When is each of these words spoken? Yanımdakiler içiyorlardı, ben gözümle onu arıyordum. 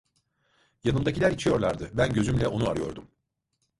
Yanımdakiler 0.83 1.31
içiyorlardı, 1.31 1.89
ben 1.93 2.13
gözümle 2.13 2.47
onu 2.47 2.69
arıyordum. 2.69 3.07